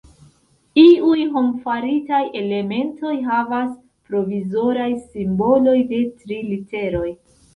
[0.83, 3.69] Iuj hom-faritaj elementoj havas
[4.09, 7.07] provizoraj simboloj de tri literoj.